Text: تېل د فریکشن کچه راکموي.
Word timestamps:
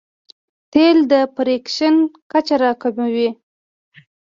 تېل 0.73 0.97
د 1.11 1.13
فریکشن 1.35 1.95
کچه 2.31 2.55
راکموي. 2.63 3.29